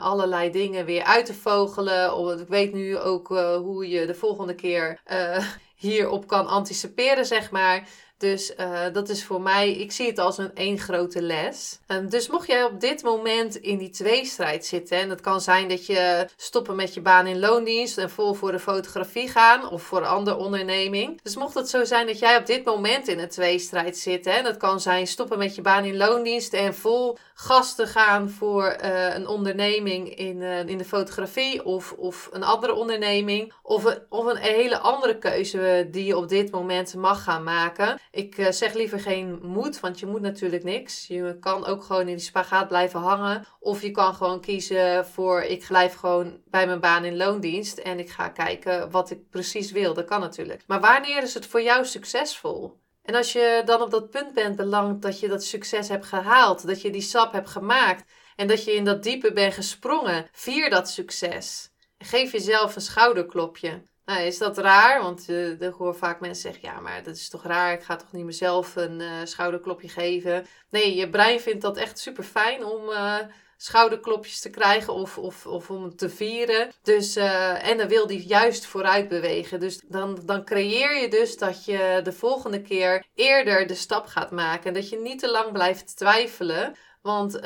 allerlei 0.00 0.50
dingen 0.50 0.84
weer 0.84 1.04
uit 1.04 1.26
te 1.26 1.34
vogelen. 1.34 2.14
Om, 2.14 2.28
ik 2.28 2.48
weet 2.48 2.72
nu 2.72 2.98
ook 2.98 3.28
hoe 3.58 3.88
je 3.88 4.06
de 4.06 4.14
volgende 4.14 4.54
keer 4.54 5.00
hierop 5.76 6.26
kan 6.26 6.46
anticiperen, 6.46 7.26
zeg 7.26 7.50
maar. 7.50 7.88
Dus 8.20 8.52
uh, 8.60 8.80
dat 8.92 9.08
is 9.08 9.24
voor 9.24 9.40
mij, 9.40 9.72
ik 9.72 9.92
zie 9.92 10.06
het 10.06 10.18
als 10.18 10.38
een 10.38 10.54
één 10.54 10.78
grote 10.78 11.22
les. 11.22 11.78
Um, 11.86 12.08
dus 12.08 12.28
mocht 12.28 12.46
jij 12.46 12.64
op 12.64 12.80
dit 12.80 13.02
moment 13.02 13.56
in 13.56 13.78
die 13.78 13.90
tweestrijd 13.90 14.66
zitten, 14.66 14.98
en 14.98 15.10
het 15.10 15.20
kan 15.20 15.40
zijn 15.40 15.68
dat 15.68 15.86
je 15.86 16.26
stoppen 16.36 16.76
met 16.76 16.94
je 16.94 17.00
baan 17.00 17.26
in 17.26 17.38
loondienst 17.38 17.98
en 17.98 18.10
vol 18.10 18.34
voor 18.34 18.52
de 18.52 18.58
fotografie 18.58 19.28
gaan 19.28 19.70
of 19.70 19.82
voor 19.82 19.98
een 19.98 20.06
andere 20.06 20.36
onderneming. 20.36 21.20
Dus 21.22 21.36
mocht 21.36 21.54
het 21.54 21.68
zo 21.68 21.84
zijn 21.84 22.06
dat 22.06 22.18
jij 22.18 22.36
op 22.36 22.46
dit 22.46 22.64
moment 22.64 23.08
in 23.08 23.18
een 23.18 23.28
tweestrijd 23.28 23.98
zit, 23.98 24.26
en 24.26 24.44
dat 24.44 24.56
kan 24.56 24.80
zijn 24.80 25.06
stoppen 25.06 25.38
met 25.38 25.54
je 25.54 25.60
baan 25.62 25.84
in 25.84 25.96
loondienst 25.96 26.52
en 26.52 26.74
vol 26.74 27.18
gas 27.34 27.74
te 27.74 27.86
gaan 27.86 28.30
voor 28.30 28.76
uh, 28.84 29.14
een 29.14 29.26
onderneming 29.26 30.16
in, 30.16 30.40
uh, 30.40 30.66
in 30.66 30.78
de 30.78 30.84
fotografie 30.84 31.64
of, 31.64 31.92
of 31.92 32.28
een 32.32 32.44
andere 32.44 32.74
onderneming. 32.74 33.52
Of 33.62 33.84
een, 33.84 33.98
of 34.08 34.26
een 34.26 34.36
hele 34.36 34.78
andere 34.78 35.18
keuze 35.18 35.88
die 35.90 36.04
je 36.04 36.16
op 36.16 36.28
dit 36.28 36.50
moment 36.50 36.94
mag 36.94 37.22
gaan 37.22 37.42
maken. 37.42 37.98
Ik 38.12 38.38
uh, 38.38 38.50
zeg 38.50 38.74
liever 38.74 39.00
geen 39.00 39.38
moet, 39.42 39.80
want 39.80 40.00
je 40.00 40.06
moet 40.06 40.20
natuurlijk 40.20 40.64
niks. 40.64 41.06
Je 41.06 41.36
kan 41.40 41.66
ook 41.66 41.82
gewoon 41.82 42.08
in 42.08 42.16
die 42.16 42.24
spagaat 42.24 42.68
blijven 42.68 43.00
hangen. 43.00 43.44
Of 43.58 43.82
je 43.82 43.90
kan 43.90 44.14
gewoon 44.14 44.40
kiezen 44.40 45.06
voor 45.06 45.42
ik 45.42 45.64
blijf 45.68 45.94
gewoon 45.94 46.40
bij 46.44 46.66
mijn 46.66 46.80
baan 46.80 47.04
in 47.04 47.16
loondienst 47.16 47.78
en 47.78 47.98
ik 47.98 48.10
ga 48.10 48.28
kijken 48.28 48.90
wat 48.90 49.10
ik 49.10 49.30
precies 49.30 49.70
wil. 49.70 49.94
Dat 49.94 50.04
kan 50.04 50.20
natuurlijk. 50.20 50.62
Maar 50.66 50.80
wanneer 50.80 51.22
is 51.22 51.34
het 51.34 51.46
voor 51.46 51.62
jou 51.62 51.84
succesvol? 51.84 52.78
En 53.02 53.14
als 53.14 53.32
je 53.32 53.62
dan 53.64 53.82
op 53.82 53.90
dat 53.90 54.10
punt 54.10 54.34
bent 54.34 54.56
belangrijk 54.56 55.02
dat 55.02 55.20
je 55.20 55.28
dat 55.28 55.44
succes 55.44 55.88
hebt 55.88 56.06
gehaald, 56.06 56.66
dat 56.66 56.82
je 56.82 56.90
die 56.90 57.00
stap 57.00 57.32
hebt 57.32 57.48
gemaakt 57.48 58.12
en 58.36 58.48
dat 58.48 58.64
je 58.64 58.74
in 58.74 58.84
dat 58.84 59.02
diepe 59.02 59.32
bent 59.32 59.54
gesprongen, 59.54 60.28
vier 60.32 60.70
dat 60.70 60.90
succes. 60.90 61.70
Geef 61.98 62.32
jezelf 62.32 62.74
een 62.74 62.82
schouderklopje. 62.82 63.82
Nou, 64.10 64.22
is 64.22 64.38
dat 64.38 64.58
raar? 64.58 65.02
Want 65.02 65.28
ik 65.58 65.72
hoor 65.78 65.94
vaak 65.94 66.20
mensen 66.20 66.42
zeggen: 66.52 66.68
ja, 66.72 66.80
maar 66.80 67.02
dat 67.02 67.16
is 67.16 67.28
toch 67.28 67.44
raar? 67.44 67.72
Ik 67.72 67.82
ga 67.82 67.96
toch 67.96 68.12
niet 68.12 68.24
mezelf 68.24 68.76
een 68.76 69.00
uh, 69.00 69.12
schouderklopje 69.24 69.88
geven? 69.88 70.46
Nee, 70.70 70.94
je 70.94 71.10
brein 71.10 71.40
vindt 71.40 71.62
dat 71.62 71.76
echt 71.76 71.98
super 71.98 72.24
fijn 72.24 72.64
om. 72.64 72.88
Uh, 72.88 73.16
schouderklopjes 73.56 74.40
te 74.40 74.50
krijgen 74.50 74.92
of, 74.92 75.18
of, 75.18 75.46
of 75.46 75.70
om 75.70 75.96
te 75.96 76.08
vieren. 76.08 76.70
Dus, 76.82 77.16
en 77.16 77.78
dan 77.78 77.88
wil 77.88 78.06
die 78.06 78.26
juist 78.26 78.66
vooruit 78.66 79.08
bewegen. 79.08 79.60
Dus 79.60 79.80
dan, 79.88 80.18
dan 80.24 80.44
creëer 80.44 81.00
je 81.00 81.08
dus 81.08 81.36
dat 81.36 81.64
je 81.64 82.00
de 82.02 82.12
volgende 82.12 82.62
keer 82.62 83.04
eerder 83.14 83.66
de 83.66 83.74
stap 83.74 84.06
gaat 84.06 84.30
maken. 84.30 84.74
Dat 84.74 84.88
je 84.88 84.98
niet 84.98 85.18
te 85.18 85.30
lang 85.30 85.52
blijft 85.52 85.96
twijfelen. 85.96 86.76
Want 87.02 87.38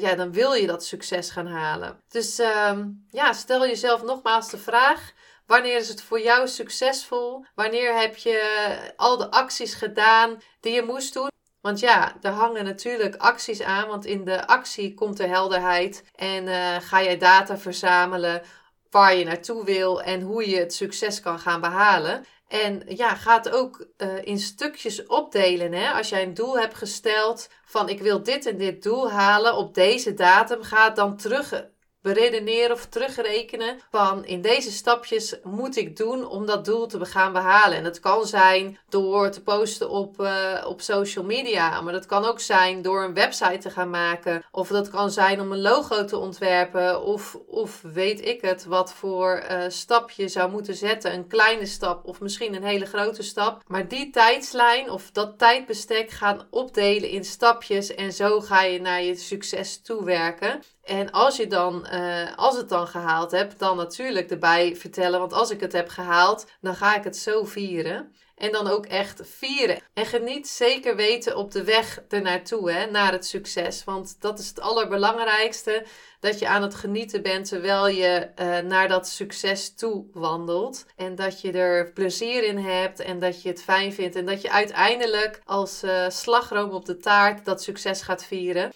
ja, 0.00 0.14
dan 0.14 0.32
wil 0.32 0.52
je 0.52 0.66
dat 0.66 0.84
succes 0.84 1.30
gaan 1.30 1.46
halen. 1.46 2.00
Dus 2.08 2.40
uh, 2.40 2.78
ja, 3.10 3.32
stel 3.32 3.66
jezelf 3.66 4.02
nogmaals 4.02 4.50
de 4.50 4.58
vraag. 4.58 5.12
Wanneer 5.46 5.76
is 5.76 5.88
het 5.88 6.02
voor 6.02 6.20
jou 6.20 6.48
succesvol? 6.48 7.44
Wanneer 7.54 8.00
heb 8.00 8.16
je 8.16 8.92
al 8.96 9.16
de 9.16 9.30
acties 9.30 9.74
gedaan 9.74 10.42
die 10.60 10.72
je 10.72 10.82
moest 10.82 11.14
doen? 11.14 11.30
Want 11.60 11.80
ja, 11.80 12.16
er 12.20 12.30
hangen 12.30 12.64
natuurlijk 12.64 13.16
acties 13.16 13.62
aan, 13.62 13.88
want 13.88 14.04
in 14.04 14.24
de 14.24 14.46
actie 14.46 14.94
komt 14.94 15.20
er 15.20 15.28
helderheid 15.28 16.04
en 16.14 16.46
uh, 16.46 16.76
ga 16.80 17.02
jij 17.02 17.18
data 17.18 17.58
verzamelen 17.58 18.42
waar 18.90 19.14
je 19.14 19.24
naartoe 19.24 19.64
wil 19.64 20.02
en 20.02 20.20
hoe 20.20 20.48
je 20.50 20.56
het 20.56 20.74
succes 20.74 21.20
kan 21.20 21.38
gaan 21.38 21.60
behalen. 21.60 22.24
En 22.48 22.82
ja, 22.86 23.14
ga 23.14 23.36
het 23.36 23.50
ook 23.50 23.86
uh, 23.96 24.08
in 24.22 24.38
stukjes 24.38 25.06
opdelen. 25.06 25.72
Hè? 25.72 25.90
Als 25.90 26.08
jij 26.08 26.22
een 26.22 26.34
doel 26.34 26.58
hebt 26.58 26.74
gesteld 26.74 27.48
van 27.64 27.88
ik 27.88 28.00
wil 28.00 28.22
dit 28.22 28.46
en 28.46 28.56
dit 28.56 28.82
doel 28.82 29.10
halen 29.10 29.56
op 29.56 29.74
deze 29.74 30.14
datum, 30.14 30.62
ga 30.62 30.84
het 30.84 30.96
dan 30.96 31.16
terug 31.16 31.64
beredeneren 32.02 32.72
of 32.72 32.86
terugrekenen 32.86 33.78
van 33.90 34.24
in 34.24 34.40
deze 34.40 34.72
stapjes 34.72 35.36
moet 35.42 35.76
ik 35.76 35.96
doen 35.96 36.26
om 36.26 36.46
dat 36.46 36.64
doel 36.64 36.86
te 36.86 37.04
gaan 37.04 37.32
behalen. 37.32 37.76
En 37.76 37.84
dat 37.84 38.00
kan 38.00 38.26
zijn 38.26 38.78
door 38.88 39.30
te 39.30 39.42
posten 39.42 39.90
op, 39.90 40.20
uh, 40.20 40.64
op 40.66 40.80
social 40.80 41.24
media, 41.24 41.80
maar 41.80 41.92
dat 41.92 42.06
kan 42.06 42.24
ook 42.24 42.40
zijn 42.40 42.82
door 42.82 43.02
een 43.02 43.14
website 43.14 43.58
te 43.58 43.70
gaan 43.70 43.90
maken. 43.90 44.44
Of 44.50 44.68
dat 44.68 44.90
kan 44.90 45.10
zijn 45.10 45.40
om 45.40 45.52
een 45.52 45.60
logo 45.60 46.04
te 46.04 46.18
ontwerpen 46.18 47.02
of, 47.02 47.38
of 47.46 47.82
weet 47.82 48.26
ik 48.26 48.40
het, 48.40 48.64
wat 48.64 48.92
voor 48.92 49.42
uh, 49.50 49.64
stap 49.68 50.10
je 50.10 50.28
zou 50.28 50.50
moeten 50.50 50.74
zetten. 50.74 51.12
Een 51.12 51.26
kleine 51.26 51.66
stap 51.66 52.06
of 52.06 52.20
misschien 52.20 52.54
een 52.54 52.64
hele 52.64 52.86
grote 52.86 53.22
stap. 53.22 53.62
Maar 53.66 53.88
die 53.88 54.10
tijdslijn 54.10 54.90
of 54.90 55.10
dat 55.10 55.38
tijdbestek 55.38 56.10
gaan 56.10 56.46
opdelen 56.50 57.08
in 57.10 57.24
stapjes 57.24 57.94
en 57.94 58.12
zo 58.12 58.40
ga 58.40 58.62
je 58.62 58.80
naar 58.80 59.02
je 59.02 59.14
succes 59.14 59.82
toe 59.82 60.04
werken. 60.04 60.62
En 60.84 61.10
als 61.10 61.36
je 61.36 61.46
dan, 61.46 61.86
uh, 61.92 62.36
als 62.36 62.56
het 62.56 62.68
dan 62.68 62.86
gehaald 62.86 63.30
hebt, 63.30 63.58
dan 63.58 63.76
natuurlijk 63.76 64.30
erbij 64.30 64.76
vertellen. 64.76 65.20
Want 65.20 65.32
als 65.32 65.50
ik 65.50 65.60
het 65.60 65.72
heb 65.72 65.88
gehaald, 65.88 66.46
dan 66.60 66.74
ga 66.74 66.96
ik 66.96 67.04
het 67.04 67.16
zo 67.16 67.44
vieren. 67.44 68.12
En 68.36 68.52
dan 68.52 68.68
ook 68.68 68.86
echt 68.86 69.20
vieren. 69.24 69.80
En 69.94 70.06
geniet 70.06 70.48
zeker 70.48 70.96
weten 70.96 71.36
op 71.36 71.50
de 71.50 71.64
weg 71.64 72.02
ernaartoe, 72.08 72.72
hè, 72.72 72.90
naar 72.90 73.12
het 73.12 73.26
succes. 73.26 73.84
Want 73.84 74.16
dat 74.20 74.38
is 74.38 74.48
het 74.48 74.60
allerbelangrijkste. 74.60 75.84
Dat 76.20 76.38
je 76.38 76.48
aan 76.48 76.62
het 76.62 76.74
genieten 76.74 77.22
bent 77.22 77.48
terwijl 77.48 77.88
je 77.88 78.30
uh, 78.40 78.58
naar 78.58 78.88
dat 78.88 79.08
succes 79.08 79.74
toe 79.74 80.04
wandelt. 80.12 80.86
En 80.96 81.14
dat 81.14 81.40
je 81.40 81.52
er 81.52 81.92
plezier 81.92 82.44
in 82.44 82.58
hebt 82.58 83.00
en 83.00 83.18
dat 83.18 83.42
je 83.42 83.48
het 83.48 83.62
fijn 83.62 83.92
vindt. 83.92 84.16
En 84.16 84.26
dat 84.26 84.42
je 84.42 84.50
uiteindelijk 84.50 85.40
als 85.44 85.82
uh, 85.84 86.08
slagroom 86.08 86.70
op 86.70 86.84
de 86.84 86.96
taart 86.96 87.44
dat 87.44 87.62
succes 87.62 88.02
gaat 88.02 88.24
vieren. 88.24 88.72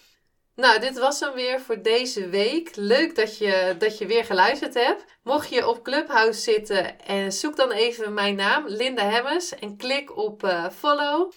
Nou, 0.56 0.80
dit 0.80 0.98
was 0.98 1.20
hem 1.20 1.32
weer 1.32 1.60
voor 1.60 1.82
deze 1.82 2.28
week. 2.28 2.76
Leuk 2.76 3.14
dat 3.14 3.38
je, 3.38 3.75
dat 3.78 3.98
je 3.98 4.06
weer 4.06 4.25
geluisterd 4.25 4.75
hebt. 4.75 5.04
Mocht 5.22 5.48
je 5.48 5.68
op 5.68 5.82
Clubhouse 5.82 6.40
zitten, 6.40 7.00
en 7.00 7.32
zoek 7.32 7.56
dan 7.56 7.70
even 7.70 8.14
mijn 8.14 8.34
naam, 8.34 8.64
Linda 8.66 9.02
Hemmers, 9.10 9.54
en 9.54 9.76
klik 9.76 10.16
op 10.16 10.44
uh, 10.44 10.68
follow. 10.70 11.32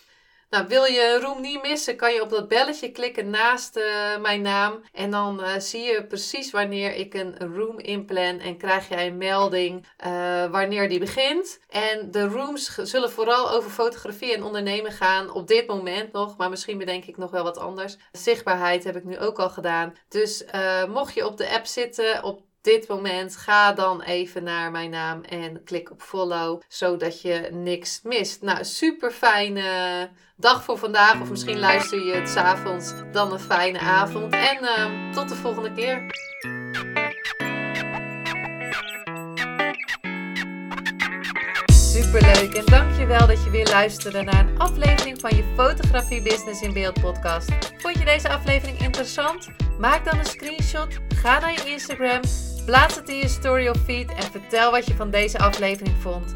Nou, 0.50 0.68
wil 0.68 0.84
je 0.84 1.14
een 1.14 1.22
room 1.22 1.42
niet 1.42 1.62
missen, 1.62 1.96
kan 1.96 2.14
je 2.14 2.22
op 2.22 2.30
dat 2.30 2.48
belletje 2.48 2.92
klikken 2.92 3.30
naast 3.30 3.78
uh, 3.78 4.18
mijn 4.18 4.42
naam. 4.42 4.82
En 4.94 5.12
dan 5.12 5.44
uh, 5.44 5.56
zie 5.58 5.82
je 5.82 6.06
precies 6.08 6.52
wanneer 6.52 6.96
ik 6.96 7.14
een 7.14 7.56
room 7.56 7.80
inplan 7.80 8.40
en 8.40 8.58
krijg 8.58 8.90
jij 8.90 9.08
een 9.08 9.18
melding 9.18 9.88
uh, 10.06 10.46
wanneer 10.46 10.90
die 10.90 11.00
begint. 11.00 11.60
En 11.70 12.12
de 12.12 12.28
rooms 12.28 12.76
zullen 12.76 13.12
vooral 13.12 13.52
over 13.52 13.72
fotografie 13.72 14.34
en 14.34 14.44
ondernemen 14.44 14.92
gaan. 14.92 15.34
Op 15.34 15.48
dit 15.48 15.68
moment 15.68 16.12
nog, 16.12 16.38
maar 16.38 16.50
misschien 16.50 16.78
bedenk 16.78 17.06
ik 17.06 17.18
nog 17.18 17.32
wel 17.32 17.44
wat 17.44 17.58
anders. 17.58 17.98
Zichtbaarheid 18.12 18.84
heb 18.84 18.96
ik 18.96 19.04
nu 19.04 19.20
ook 19.20 19.40
al 19.40 19.50
gedaan. 19.50 19.94
Dus 20.08 20.46
mocht 20.88 21.14
je 21.14 21.26
op 21.26 21.38
de 21.38 21.50
app 21.50 21.66
zitten, 21.66 22.24
op 22.24 22.42
dit 22.62 22.88
moment, 22.88 23.36
ga 23.36 23.74
dan 23.74 24.02
even 24.02 24.44
naar 24.44 24.72
mijn 24.72 24.90
naam 24.90 25.22
en 25.22 25.64
klik 25.64 25.92
op 25.92 26.02
follow, 26.02 26.62
zodat 26.68 27.22
je 27.22 27.50
niks 27.52 28.00
mist. 28.04 28.42
Nou, 28.42 28.64
super 28.64 29.12
fijne 29.12 30.10
dag 30.36 30.64
voor 30.64 30.78
vandaag, 30.78 31.22
of 31.22 31.30
misschien 31.30 31.60
luister 31.60 32.06
je 32.06 32.14
het 32.14 32.30
s'avonds, 32.30 32.94
dan 33.12 33.32
een 33.32 33.40
fijne 33.40 33.80
avond. 33.80 34.34
En 34.34 34.64
uh, 34.64 35.12
tot 35.14 35.30
de 35.30 35.36
volgende 35.36 35.74
keer. 35.74 36.06
Superleuk 41.74 42.54
en 42.54 42.66
dankjewel 42.66 43.28
dat 43.28 43.44
je 43.44 43.50
weer 43.50 43.68
luisterde 43.68 44.22
naar 44.22 44.48
een 44.48 44.60
aflevering 44.60 45.20
van 45.20 45.36
je 45.36 45.54
Fotografie 45.56 46.22
Business 46.22 46.62
in 46.62 46.74
Beeld 46.74 47.02
podcast. 47.02 47.52
Vond 47.78 47.98
je 47.98 48.06
deze 48.06 48.30
aflevering 48.30 48.80
interessant? 48.80 49.48
Maak 49.80 50.06
dan 50.06 50.20
een 50.20 50.26
screenshot, 50.26 50.98
ga 51.16 51.40
naar 51.40 51.52
je 51.52 51.66
Instagram 51.66 52.22
Plaats 52.70 52.96
het 52.96 53.10
in 53.10 53.16
je 53.16 53.28
story 53.28 53.68
of 53.68 53.78
feed 53.78 54.14
en 54.14 54.24
vertel 54.24 54.72
wat 54.72 54.86
je 54.86 54.96
van 54.96 55.10
deze 55.10 55.40
aflevering 55.40 55.96
vond. 56.00 56.36